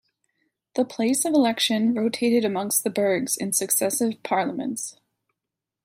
[0.73, 4.97] The place of election rotated amongst the burghs in successive Parliaments.